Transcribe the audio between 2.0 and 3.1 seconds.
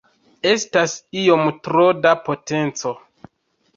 da potenco.